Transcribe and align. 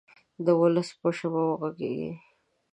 د 0.45 0.47
ولس 0.61 0.89
په 0.99 1.07
ژبه 1.17 1.43
غږیږي. 1.59 2.11